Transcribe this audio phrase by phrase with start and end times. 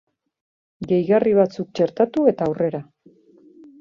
[0.91, 2.85] Gehigarri batzuk txertatu eta aurrera!